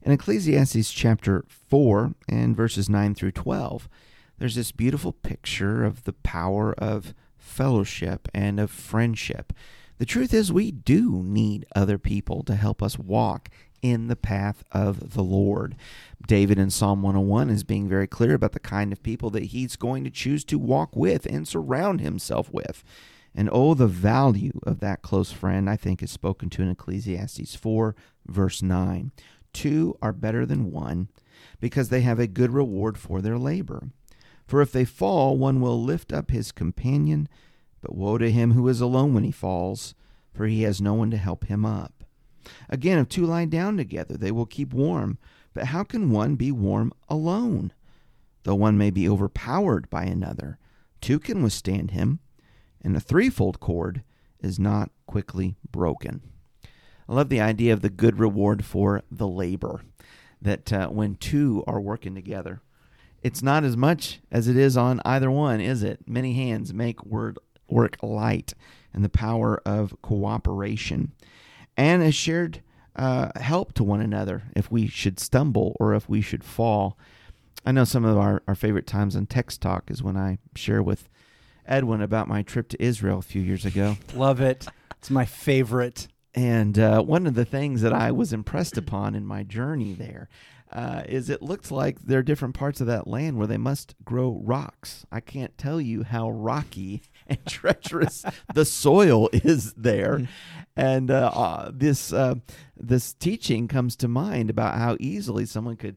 In 0.01 0.11
Ecclesiastes 0.11 0.91
chapter 0.91 1.45
4 1.47 2.15
and 2.27 2.55
verses 2.55 2.89
9 2.89 3.13
through 3.13 3.33
12, 3.33 3.87
there's 4.39 4.55
this 4.55 4.71
beautiful 4.71 5.11
picture 5.11 5.83
of 5.83 6.05
the 6.05 6.13
power 6.13 6.73
of 6.79 7.13
fellowship 7.37 8.27
and 8.33 8.59
of 8.59 8.71
friendship. 8.71 9.53
The 9.97 10.05
truth 10.05 10.33
is, 10.33 10.51
we 10.51 10.71
do 10.71 11.21
need 11.23 11.65
other 11.75 11.97
people 11.97 12.43
to 12.43 12.55
help 12.55 12.83
us 12.83 12.99
walk 12.99 13.49
in 13.91 14.07
the 14.07 14.15
path 14.15 14.63
of 14.71 15.13
the 15.13 15.21
Lord. 15.21 15.75
David 16.27 16.57
in 16.57 16.71
Psalm 16.71 17.03
101 17.03 17.51
is 17.51 17.63
being 17.63 17.87
very 17.87 18.07
clear 18.07 18.33
about 18.33 18.53
the 18.53 18.59
kind 18.59 18.91
of 18.91 19.03
people 19.03 19.29
that 19.29 19.45
he's 19.45 19.75
going 19.75 20.03
to 20.03 20.09
choose 20.09 20.43
to 20.45 20.57
walk 20.57 20.95
with 20.95 21.27
and 21.27 21.47
surround 21.47 22.01
himself 22.01 22.51
with. 22.51 22.83
And 23.35 23.47
oh, 23.51 23.75
the 23.75 23.87
value 23.87 24.59
of 24.63 24.79
that 24.79 25.03
close 25.03 25.31
friend, 25.31 25.69
I 25.69 25.75
think, 25.75 26.01
is 26.01 26.09
spoken 26.09 26.49
to 26.51 26.63
in 26.63 26.69
Ecclesiastes 26.69 27.55
4, 27.55 27.95
verse 28.25 28.63
9. 28.63 29.11
Two 29.53 29.97
are 30.01 30.13
better 30.13 30.45
than 30.45 30.71
one 30.71 31.09
because 31.59 31.89
they 31.89 32.01
have 32.01 32.19
a 32.19 32.27
good 32.27 32.51
reward 32.51 32.97
for 32.97 33.21
their 33.21 33.37
labor. 33.37 33.89
For 34.47 34.61
if 34.61 34.71
they 34.71 34.85
fall, 34.85 35.37
one 35.37 35.61
will 35.61 35.81
lift 35.81 36.11
up 36.11 36.31
his 36.31 36.51
companion, 36.51 37.27
but 37.81 37.95
woe 37.95 38.17
to 38.17 38.31
him 38.31 38.53
who 38.53 38.67
is 38.67 38.81
alone 38.81 39.13
when 39.13 39.23
he 39.23 39.31
falls, 39.31 39.93
for 40.33 40.47
he 40.47 40.63
has 40.63 40.81
no 40.81 40.93
one 40.95 41.11
to 41.11 41.17
help 41.17 41.45
him 41.45 41.65
up. 41.65 41.94
Again, 42.69 42.99
if 42.99 43.09
two 43.09 43.25
lie 43.25 43.45
down 43.45 43.77
together, 43.77 44.17
they 44.17 44.31
will 44.31 44.45
keep 44.45 44.73
warm. 44.73 45.17
But 45.53 45.65
how 45.65 45.83
can 45.83 46.09
one 46.09 46.35
be 46.35 46.51
warm 46.51 46.93
alone? 47.07 47.71
Though 48.43 48.55
one 48.55 48.77
may 48.77 48.91
be 48.91 49.09
overpowered 49.09 49.89
by 49.89 50.03
another, 50.03 50.59
two 51.01 51.19
can 51.19 51.41
withstand 51.41 51.91
him, 51.91 52.19
and 52.81 52.95
a 52.95 52.99
threefold 52.99 53.59
cord 53.59 54.03
is 54.39 54.59
not 54.59 54.91
quickly 55.07 55.55
broken. 55.71 56.21
I 57.07 57.13
love 57.13 57.29
the 57.29 57.41
idea 57.41 57.73
of 57.73 57.81
the 57.81 57.89
good 57.89 58.19
reward 58.19 58.65
for 58.65 59.03
the 59.09 59.27
labor, 59.27 59.81
that 60.41 60.71
uh, 60.71 60.89
when 60.89 61.15
two 61.15 61.63
are 61.65 61.79
working 61.79 62.13
together, 62.13 62.61
it's 63.23 63.41
not 63.41 63.63
as 63.63 63.75
much 63.75 64.19
as 64.31 64.47
it 64.47 64.57
is 64.57 64.77
on 64.77 65.01
either 65.05 65.31
one, 65.31 65.59
is 65.59 65.81
it? 65.81 66.07
Many 66.07 66.33
hands 66.33 66.73
make 66.73 67.03
word 67.03 67.39
work 67.67 67.97
light, 68.03 68.53
and 68.93 69.03
the 69.03 69.09
power 69.09 69.61
of 69.65 69.95
cooperation 70.03 71.13
and 71.77 72.03
a 72.03 72.11
shared 72.11 72.61
uh, 72.95 73.29
help 73.39 73.73
to 73.73 73.83
one 73.83 74.01
another 74.01 74.43
if 74.55 74.71
we 74.71 74.87
should 74.87 75.19
stumble 75.19 75.75
or 75.79 75.93
if 75.93 76.07
we 76.07 76.21
should 76.21 76.43
fall. 76.43 76.97
I 77.65 77.71
know 77.71 77.83
some 77.83 78.05
of 78.05 78.17
our, 78.17 78.41
our 78.47 78.55
favorite 78.55 78.87
times 78.87 79.15
on 79.15 79.25
Text 79.25 79.61
Talk 79.61 79.89
is 79.89 80.03
when 80.03 80.15
I 80.15 80.37
share 80.55 80.83
with 80.83 81.09
Edwin 81.65 82.01
about 82.01 82.27
my 82.27 82.41
trip 82.43 82.69
to 82.69 82.83
Israel 82.83 83.19
a 83.19 83.23
few 83.23 83.41
years 83.41 83.65
ago. 83.65 83.97
Love 84.13 84.39
it. 84.39 84.67
It's 84.97 85.09
my 85.09 85.25
favorite. 85.25 86.07
And 86.33 86.77
uh, 86.77 87.01
one 87.01 87.27
of 87.27 87.33
the 87.33 87.45
things 87.45 87.81
that 87.81 87.93
I 87.93 88.11
was 88.11 88.33
impressed 88.33 88.77
upon 88.77 89.15
in 89.15 89.25
my 89.25 89.43
journey 89.43 89.93
there 89.93 90.29
uh, 90.71 91.03
is 91.07 91.29
it 91.29 91.41
looked 91.41 91.71
like 91.71 92.01
there 92.01 92.19
are 92.19 92.23
different 92.23 92.55
parts 92.55 92.81
of 92.81 92.87
that 92.87 93.07
land 93.07 93.37
where 93.37 93.47
they 93.47 93.57
must 93.57 93.95
grow 94.03 94.41
rocks. 94.43 95.05
I 95.11 95.21
can't 95.21 95.57
tell 95.57 95.79
you 95.79 96.03
how 96.03 96.29
rocky 96.29 97.01
and 97.27 97.45
treacherous 97.45 98.23
the 98.53 98.65
soil 98.65 99.29
is 99.33 99.73
there. 99.73 100.19
Mm. 100.19 100.27
And 100.77 101.11
uh, 101.11 101.31
uh, 101.33 101.71
this 101.73 102.11
uh, 102.11 102.35
this 102.75 103.13
teaching 103.13 103.67
comes 103.67 103.95
to 103.97 104.07
mind 104.07 104.49
about 104.49 104.75
how 104.75 104.97
easily 104.99 105.45
someone 105.45 105.77
could 105.77 105.95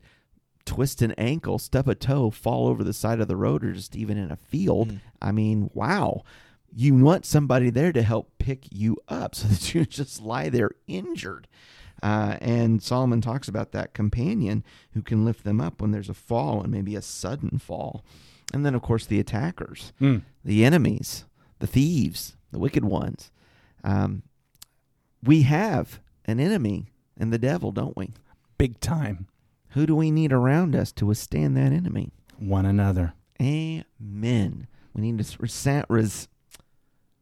twist 0.65 1.03
an 1.03 1.13
ankle, 1.13 1.59
step 1.59 1.89
a 1.89 1.95
toe, 1.95 2.31
fall 2.31 2.69
over 2.69 2.85
the 2.85 2.93
side 2.93 3.21
of 3.21 3.29
the 3.29 3.37
road, 3.37 3.65
or 3.65 3.73
just 3.73 3.97
even 3.97 4.17
in 4.17 4.31
a 4.31 4.37
field. 4.37 4.93
Mm. 4.93 5.01
I 5.21 5.33
mean, 5.33 5.71
wow. 5.75 6.23
You 6.71 6.95
want 6.97 7.25
somebody 7.25 7.71
there 7.71 7.93
to 7.93 8.03
help 8.03 8.31
pick 8.39 8.67
you 8.71 8.99
up 9.09 9.35
so 9.35 9.49
that 9.49 9.75
you 9.75 9.85
just 9.85 10.23
lie 10.23 10.49
there 10.49 10.71
injured. 10.87 11.49
Uh, 12.03 12.37
and 12.41 12.83
Solomon 12.83 13.21
talks 13.21 13.49
about 13.49 13.73
that 13.73 13.95
companion 13.95 14.63
who 14.93 15.03
can 15.03 15.25
lift 15.25 15.43
them 15.43 15.61
up 15.61 15.81
when 15.81 15.91
there's 15.91 16.09
a 16.09 16.15
fall 16.15 16.63
and 16.63 16.71
maybe 16.71 16.95
a 16.95 17.03
sudden 17.03 17.59
fall. 17.59 18.05
And 18.53 18.65
then, 18.65 18.75
of 18.75 18.83
course, 18.83 19.05
the 19.07 19.21
attackers, 19.21 19.93
Mm. 20.01 20.23
the 20.45 20.65
enemies, 20.65 21.25
the 21.59 21.67
thieves, 21.67 22.37
the 22.51 22.59
wicked 22.59 22.85
ones. 22.85 23.31
Um, 23.85 24.23
we 25.23 25.43
have 25.43 26.01
an 26.25 26.41
enemy 26.41 26.87
in 27.19 27.31
the 27.31 27.39
devil, 27.39 27.73
don't 27.73 27.97
we? 27.97 28.13
Big 28.57 28.81
time. 28.81 29.27
Who 29.71 29.85
do 29.87 29.95
we 29.95 30.11
need 30.11 30.33
around 30.33 30.75
us 30.75 30.93
to 30.93 31.07
withstand 31.07 31.57
that 31.57 31.73
enemy? 31.73 32.11
One 32.39 32.65
another. 32.67 33.13
Amen. 33.41 34.67
We 34.95 35.03
need 35.03 35.19
to 35.19 35.37
res- 35.39 35.85
res- 35.89 36.29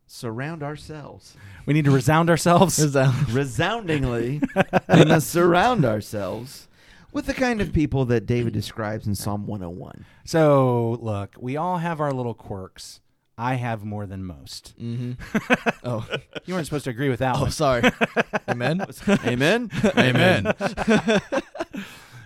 surround 0.06 0.62
ourselves. 0.62 1.36
We 1.66 1.74
need 1.74 1.84
to 1.86 1.90
resound 1.90 2.30
ourselves. 2.30 2.76
That- 2.92 3.28
resoundingly 3.32 4.40
we 4.88 5.04
must 5.04 5.28
surround 5.28 5.84
ourselves 5.84 6.68
with 7.16 7.24
the 7.24 7.32
kind 7.32 7.62
of 7.62 7.72
people 7.72 8.04
that 8.04 8.26
David 8.26 8.52
describes 8.52 9.06
in 9.06 9.14
Psalm 9.14 9.46
101. 9.46 10.04
So, 10.26 10.98
look, 11.00 11.34
we 11.40 11.56
all 11.56 11.78
have 11.78 11.98
our 11.98 12.12
little 12.12 12.34
quirks. 12.34 13.00
I 13.38 13.54
have 13.54 13.86
more 13.86 14.04
than 14.04 14.22
most. 14.22 14.74
Mhm. 14.78 15.16
oh, 15.82 16.06
You 16.44 16.52
weren't 16.52 16.66
supposed 16.66 16.84
to 16.84 16.90
agree 16.90 17.08
with 17.08 17.20
that 17.20 17.36
oh, 17.36 17.40
one. 17.42 17.50
sorry. 17.52 17.90
Amen. 18.48 18.84
Amen. 19.24 19.70
Amen. 19.96 20.52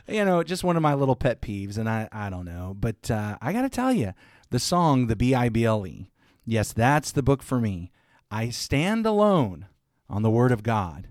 you 0.09 0.25
know, 0.25 0.43
just 0.43 0.65
one 0.65 0.75
of 0.75 0.83
my 0.83 0.95
little 0.95 1.15
pet 1.15 1.41
peeves, 1.41 1.79
and 1.79 1.89
I, 1.89 2.09
I 2.11 2.29
don't 2.29 2.45
know. 2.45 2.75
But 2.77 3.13
uh, 3.13 3.39
I 3.41 3.53
got 3.53 3.63
to 3.63 3.69
tell 3.69 3.93
you, 3.93 4.13
the 4.51 4.59
song, 4.59 5.07
the 5.07 5.15
B 5.15 5.37
I 5.37 5.51
B 5.51 5.65
L 5.65 5.87
E, 5.87 6.11
yes, 6.45 6.73
that's 6.73 7.13
the 7.13 7.23
book 7.23 7.45
for 7.45 7.61
me. 7.61 7.93
I 8.29 8.49
stand 8.51 9.07
alone 9.07 9.67
on 10.09 10.23
the 10.23 10.31
Word 10.31 10.51
of 10.51 10.65
God, 10.65 11.07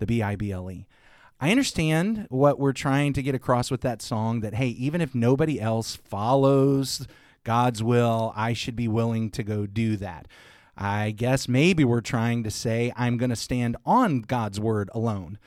the 0.00 0.06
B 0.06 0.20
I 0.20 0.34
B 0.34 0.50
L 0.50 0.68
E. 0.68 0.88
I 1.40 1.50
understand 1.50 2.26
what 2.28 2.60
we're 2.60 2.72
trying 2.72 3.14
to 3.14 3.22
get 3.22 3.34
across 3.34 3.70
with 3.70 3.80
that 3.80 4.02
song 4.02 4.40
that, 4.40 4.54
hey, 4.54 4.68
even 4.68 5.00
if 5.00 5.14
nobody 5.14 5.60
else 5.60 5.96
follows 5.96 7.06
God's 7.44 7.82
will, 7.82 8.34
I 8.36 8.52
should 8.52 8.76
be 8.76 8.88
willing 8.88 9.30
to 9.30 9.42
go 9.42 9.66
do 9.66 9.96
that. 9.96 10.28
I 10.76 11.12
guess 11.12 11.48
maybe 11.48 11.82
we're 11.84 12.02
trying 12.02 12.42
to 12.44 12.50
say, 12.50 12.92
I'm 12.94 13.16
going 13.16 13.30
to 13.30 13.36
stand 13.36 13.76
on 13.86 14.20
God's 14.20 14.60
word 14.60 14.90
alone. 14.92 15.38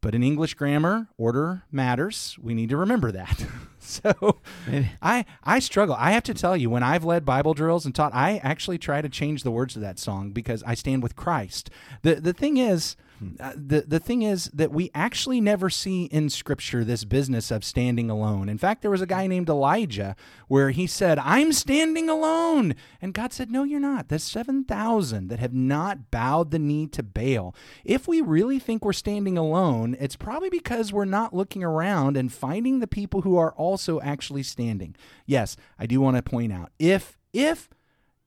But 0.00 0.14
in 0.14 0.22
English 0.22 0.54
grammar, 0.54 1.08
order 1.16 1.62
matters. 1.72 2.36
We 2.38 2.52
need 2.52 2.68
to 2.68 2.76
remember 2.76 3.10
that. 3.12 3.46
so 3.78 4.40
Maybe. 4.66 4.90
I 5.00 5.24
I 5.42 5.60
struggle. 5.60 5.96
I 5.98 6.10
have 6.10 6.24
to 6.24 6.34
tell 6.34 6.58
you, 6.58 6.68
when 6.68 6.82
I've 6.82 7.04
led 7.04 7.24
Bible 7.24 7.54
drills 7.54 7.86
and 7.86 7.94
taught, 7.94 8.14
I 8.14 8.36
actually 8.42 8.76
try 8.76 9.00
to 9.00 9.08
change 9.08 9.42
the 9.42 9.50
words 9.50 9.76
of 9.76 9.82
that 9.82 9.98
song 9.98 10.32
because 10.32 10.62
I 10.64 10.74
stand 10.74 11.02
with 11.02 11.16
Christ. 11.16 11.70
the 12.02 12.16
The 12.16 12.34
thing 12.34 12.58
is, 12.58 12.96
uh, 13.40 13.52
the 13.54 13.84
the 13.86 14.00
thing 14.00 14.22
is 14.22 14.50
that 14.54 14.72
we 14.72 14.90
actually 14.94 15.40
never 15.40 15.70
see 15.70 16.04
in 16.04 16.28
Scripture 16.30 16.84
this 16.84 17.04
business 17.04 17.50
of 17.50 17.64
standing 17.64 18.10
alone. 18.10 18.48
In 18.48 18.58
fact, 18.58 18.82
there 18.82 18.90
was 18.90 19.00
a 19.00 19.06
guy 19.06 19.26
named 19.26 19.48
Elijah 19.48 20.16
where 20.48 20.70
he 20.70 20.86
said, 20.86 21.18
"I'm 21.18 21.52
standing 21.52 22.08
alone," 22.08 22.74
and 23.00 23.14
God 23.14 23.32
said, 23.32 23.50
"No, 23.50 23.62
you're 23.64 23.80
not. 23.80 24.08
There's 24.08 24.24
seven 24.24 24.64
thousand 24.64 25.28
that 25.28 25.38
have 25.38 25.54
not 25.54 26.10
bowed 26.10 26.50
the 26.50 26.58
knee 26.58 26.86
to 26.88 27.02
Baal. 27.02 27.54
If 27.84 28.08
we 28.08 28.20
really 28.20 28.58
think 28.58 28.84
we're 28.84 28.92
standing 28.92 29.38
alone, 29.38 29.96
it's 30.00 30.16
probably 30.16 30.50
because 30.50 30.92
we're 30.92 31.04
not 31.04 31.34
looking 31.34 31.62
around 31.62 32.16
and 32.16 32.32
finding 32.32 32.80
the 32.80 32.86
people 32.86 33.22
who 33.22 33.36
are 33.36 33.52
also 33.52 34.00
actually 34.00 34.42
standing. 34.42 34.96
Yes, 35.26 35.56
I 35.78 35.86
do 35.86 36.00
want 36.00 36.16
to 36.16 36.22
point 36.22 36.52
out 36.52 36.72
if 36.78 37.16
if 37.32 37.68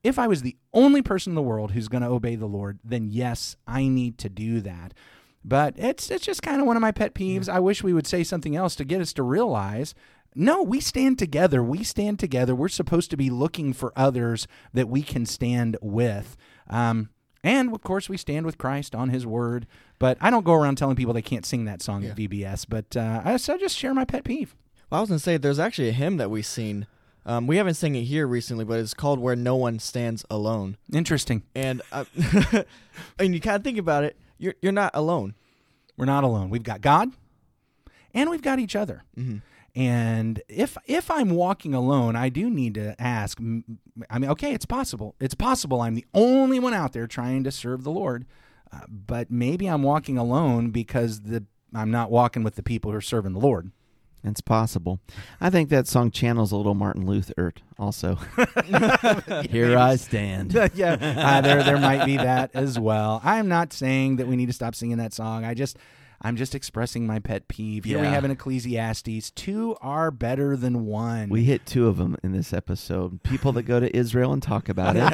if 0.08 0.18
I 0.18 0.28
was 0.28 0.42
the 0.42 0.56
only 0.74 1.02
person 1.02 1.32
in 1.32 1.36
the 1.36 1.42
world 1.42 1.72
who's 1.72 1.90
going 1.90 2.04
to 2.04 2.10
obey 2.10 2.36
the 2.36 2.46
Lord, 2.46 2.80
then 2.84 3.10
yes, 3.10 3.58
I 3.68 3.88
need 3.88 4.18
to 4.20 4.30
do 4.30 4.62
that. 4.62 4.94
But 5.44 5.76
it's 5.78 6.10
it's 6.10 6.26
just 6.26 6.42
kind 6.42 6.60
of 6.60 6.68
one 6.68 6.76
of 6.76 6.82
my 6.82 6.92
pet 6.92 7.14
peeves. 7.14 7.48
I 7.48 7.60
wish 7.60 7.84
we 7.84 7.94
would 7.94 8.08
say 8.08 8.24
something 8.24 8.56
else 8.56 8.76
to 8.78 8.86
get 8.86 9.02
us 9.02 9.14
to 9.14 9.24
realize 9.24 9.94
no, 10.36 10.62
we 10.62 10.80
stand 10.80 11.18
together. 11.18 11.64
We 11.64 11.84
stand 11.84 12.20
together. 12.20 12.54
We're 12.54 12.68
supposed 12.68 13.10
to 13.12 13.18
be 13.18 13.30
looking 13.30 13.74
for 13.74 13.92
others 13.96 14.48
that 14.74 14.88
we 14.88 15.02
can 15.02 15.26
stand 15.26 15.78
with. 15.82 16.38
Um, 16.70 17.10
and 17.44 17.74
of 17.74 17.82
course, 17.82 18.08
we 18.08 18.18
stand 18.18 18.46
with 18.46 18.58
Christ 18.58 18.94
on 18.94 19.10
His 19.10 19.26
Word. 19.26 19.68
But 20.00 20.18
I 20.22 20.30
don't 20.30 20.46
go 20.46 20.54
around 20.54 20.78
telling 20.78 20.96
people 20.96 21.14
they 21.14 21.22
can't 21.22 21.46
sing 21.46 21.66
that 21.66 21.82
song 21.82 22.06
at 22.06 22.18
VBS. 22.18 22.66
But 22.70 22.96
uh, 22.96 23.22
I, 23.26 23.38
so 23.38 23.56
I 23.56 23.58
just 23.58 23.76
share 23.78 23.94
my 23.94 24.06
pet 24.06 24.24
peeve. 24.24 24.56
Well, 24.90 25.00
I 25.00 25.02
was 25.02 25.10
gonna 25.10 25.20
say 25.20 25.38
there's 25.38 25.60
actually 25.60 25.90
a 25.90 25.94
hymn 25.94 26.18
that 26.18 26.30
we 26.30 26.42
sing. 26.42 26.88
Um, 27.28 27.46
we 27.46 27.58
haven't 27.58 27.74
sung 27.74 27.94
it 27.96 28.04
here 28.04 28.26
recently, 28.26 28.64
but 28.64 28.80
it's 28.80 28.94
called 28.94 29.20
"Where 29.20 29.36
No 29.36 29.58
One 29.58 29.80
Stands 29.80 30.26
Alone." 30.30 30.78
Interesting. 30.94 31.44
And 31.54 31.82
uh, 31.92 32.06
and 33.20 33.34
you 33.34 33.42
kind 33.42 33.58
of 33.58 33.64
think 33.66 33.78
about 33.78 34.06
it, 34.06 34.18
you're 34.38 34.56
you're 34.62 34.72
not 34.72 34.92
alone. 34.94 35.36
We're 35.98 36.06
not 36.06 36.24
alone. 36.24 36.50
We've 36.50 36.64
got 36.64 36.80
God, 36.80 37.12
and 38.14 38.30
we've 38.30 38.42
got 38.42 38.60
each 38.60 38.78
other. 38.78 39.04
Mm-hmm. 39.18 39.40
And 39.76 40.42
if 40.48 40.78
if 40.86 41.12
I'm 41.12 41.32
walking 41.32 41.74
alone, 41.74 42.16
I 42.16 42.30
do 42.30 42.50
need 42.50 42.76
to 42.76 43.00
ask. 43.00 43.40
I 43.40 44.20
mean, 44.20 44.32
okay, 44.32 44.54
it's 44.54 44.66
possible. 44.66 45.16
It's 45.20 45.36
possible 45.36 45.82
I'm 45.82 45.96
the 45.96 46.06
only 46.14 46.62
one 46.62 46.74
out 46.74 46.94
there 46.94 47.08
trying 47.08 47.44
to 47.44 47.52
serve 47.52 47.84
the 47.84 47.92
Lord, 47.92 48.26
uh, 48.72 48.82
but 48.88 49.30
maybe 49.30 49.68
I'm 49.68 49.84
walking 49.84 50.18
alone 50.18 50.70
because 50.70 51.24
the 51.24 51.44
I'm 51.76 51.92
not 51.92 52.10
walking 52.10 52.44
with 52.44 52.56
the 52.56 52.64
people 52.64 52.92
who 52.92 52.98
are 52.98 53.02
serving 53.02 53.34
the 53.34 53.40
Lord. 53.40 53.72
It's 54.28 54.42
possible. 54.42 55.00
I 55.42 55.50
think 55.50 55.70
that 55.70 55.88
song 55.88 56.12
channels 56.12 56.52
a 56.52 56.58
little 56.58 56.76
Martin 56.76 57.06
Luther 57.06 57.54
also. 57.80 58.16
Here 59.50 59.78
I 59.78 59.96
stand. 59.96 60.54
yeah, 60.74 60.94
uh, 61.18 61.42
there 61.42 61.64
there 61.64 61.80
might 61.80 62.06
be 62.06 62.18
that 62.18 62.52
as 62.54 62.80
well. 62.80 63.22
I'm 63.24 63.48
not 63.48 63.74
saying 63.74 64.18
that 64.18 64.28
we 64.28 64.36
need 64.36 64.48
to 64.48 64.54
stop 64.54 64.76
singing 64.76 64.98
that 64.98 65.14
song. 65.14 65.46
I 65.46 65.54
just 65.54 65.78
I'm 66.22 66.36
just 66.36 66.56
expressing 66.56 67.06
my 67.06 67.20
pet 67.20 67.48
peeve. 67.48 67.84
Here 67.86 68.00
we 68.00 68.06
Yeah. 68.06 68.12
have 68.12 68.24
an 68.24 68.32
Ecclesiastes, 68.32 69.32
two 69.32 69.76
are 69.82 70.10
better 70.10 70.58
than 70.58 70.86
one. 70.88 71.30
We 71.30 71.44
hit 71.44 71.66
two 71.66 71.88
of 71.88 71.98
them 71.98 72.18
in 72.24 72.32
this 72.32 72.54
episode. 72.54 73.22
People 73.24 73.52
that 73.54 73.64
go 73.64 73.80
to 73.80 73.96
Israel 73.96 74.34
and 74.34 74.42
talk 74.42 74.68
about 74.68 74.96
it. 74.98 75.14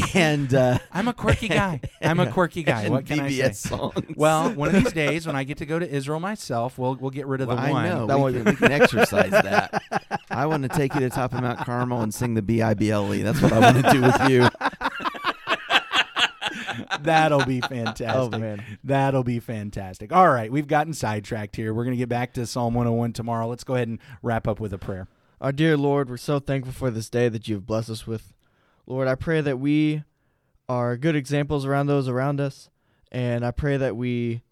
and 0.14 0.52
uh, 0.54 0.78
I'm 0.92 1.08
a 1.08 1.12
quirky 1.12 1.48
guy. 1.48 1.80
I'm 2.00 2.20
a 2.20 2.30
quirky 2.30 2.62
guy. 2.62 2.88
What 2.88 3.06
can 3.06 3.20
I 3.20 3.30
say? 3.30 3.52
songs. 3.52 3.94
Well, 4.16 4.50
one 4.54 4.74
of 4.74 4.82
these 4.84 4.92
days 4.94 5.26
when 5.26 5.36
I 5.36 5.44
get 5.44 5.58
to 5.58 5.66
go 5.66 5.78
to 5.78 5.88
Israel 5.88 6.20
myself, 6.20 6.78
we'll 6.78 6.94
we'll 6.96 7.10
get 7.10 7.26
rid 7.26 7.40
of 7.40 7.48
Well, 7.48 7.56
the 7.56 7.62
I 7.62 7.70
one. 7.70 7.84
know 7.88 8.06
That 8.06 8.16
we, 8.16 8.22
one- 8.22 8.32
can, 8.34 8.44
we 8.44 8.56
can 8.56 8.72
exercise 8.72 9.30
that. 9.30 9.82
I 10.30 10.46
want 10.46 10.62
to 10.62 10.68
take 10.68 10.94
you 10.94 11.00
to 11.00 11.10
top 11.10 11.34
of 11.34 11.40
Mount 11.42 11.58
Carmel 11.60 12.00
and 12.02 12.12
sing 12.14 12.34
the 12.34 12.42
B 12.42 12.62
I 12.62 12.74
B 12.74 12.90
L 12.90 13.12
E. 13.14 13.22
That's 13.22 13.40
what 13.42 13.52
I 13.52 13.58
want 13.58 13.84
to 13.84 13.92
do 13.92 14.02
with 14.02 14.28
you. 14.30 14.48
That'll 17.00 17.44
be 17.44 17.60
fantastic. 17.60 18.08
Oh 18.16 18.30
man, 18.38 18.62
That'll 18.84 19.24
be 19.24 19.40
fantastic. 19.40 20.12
All 20.12 20.28
right, 20.28 20.50
we've 20.50 20.68
gotten 20.68 20.94
sidetracked 20.94 21.56
here. 21.56 21.74
We're 21.74 21.84
going 21.84 21.96
to 21.96 21.98
get 21.98 22.08
back 22.08 22.32
to 22.34 22.46
Psalm 22.46 22.74
101 22.74 23.12
tomorrow. 23.12 23.46
Let's 23.48 23.64
go 23.64 23.74
ahead 23.74 23.88
and 23.88 23.98
wrap 24.22 24.46
up 24.46 24.60
with 24.60 24.72
a 24.72 24.78
prayer. 24.78 25.08
our 25.40 25.52
dear 25.52 25.76
Lord, 25.76 26.08
we're 26.08 26.16
so 26.16 26.38
thankful 26.38 26.72
for 26.72 26.90
this 26.90 27.08
day 27.10 27.28
that 27.28 27.48
you've 27.48 27.66
blessed 27.66 27.90
us 27.90 28.06
with. 28.06 28.32
Lord, 28.86 29.08
I 29.08 29.14
pray 29.14 29.40
that 29.40 29.58
we 29.58 30.02
are 30.68 30.96
good 30.96 31.16
examples 31.16 31.64
around 31.64 31.86
those 31.86 32.08
around 32.08 32.40
us, 32.40 32.70
and 33.10 33.44
I 33.44 33.50
pray 33.50 33.76
that 33.76 33.96
we 33.96 34.42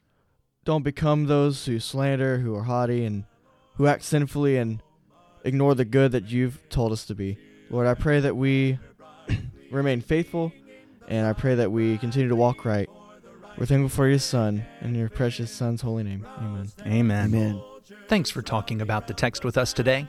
don't 0.64 0.82
become 0.82 1.26
those 1.26 1.64
who 1.66 1.80
slander, 1.80 2.38
who 2.38 2.54
are 2.54 2.64
haughty, 2.64 3.04
and 3.04 3.24
who 3.76 3.86
act 3.86 4.04
sinfully 4.04 4.56
and 4.56 4.82
ignore 5.44 5.74
the 5.74 5.84
good 5.84 6.12
that 6.12 6.30
you've 6.30 6.60
told 6.68 6.92
us 6.92 7.04
to 7.06 7.14
be. 7.14 7.38
Lord, 7.70 7.86
I 7.86 7.94
pray 7.94 8.20
that 8.20 8.36
we 8.36 8.78
remain 9.70 10.00
faithful, 10.00 10.52
and 11.08 11.26
I 11.26 11.32
pray 11.32 11.54
that 11.56 11.72
we 11.72 11.98
continue 11.98 12.28
to 12.28 12.36
walk 12.36 12.64
right. 12.64 12.88
We're 13.56 13.66
thankful 13.66 13.88
for 13.88 14.08
your 14.08 14.18
Son 14.18 14.64
and 14.80 14.96
your 14.96 15.08
precious 15.08 15.50
Son's 15.50 15.82
holy 15.82 16.02
name. 16.02 16.26
Amen. 16.38 16.70
Amen. 16.86 17.26
Amen. 17.26 17.62
Thanks 18.08 18.30
for 18.30 18.42
talking 18.42 18.80
about 18.80 19.06
the 19.06 19.14
text 19.14 19.44
with 19.44 19.58
us 19.58 19.72
today. 19.72 20.08